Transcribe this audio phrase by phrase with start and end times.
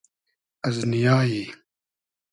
[0.63, 1.47] از نییای